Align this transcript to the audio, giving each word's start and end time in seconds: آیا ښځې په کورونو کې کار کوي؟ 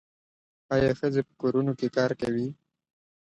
آیا 0.75 0.91
ښځې 0.99 1.21
په 1.27 1.33
کورونو 1.41 1.71
کې 1.79 1.87
کار 1.97 2.11
کوي؟ 2.21 2.47